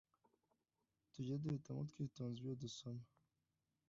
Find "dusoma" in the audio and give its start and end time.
2.63-3.03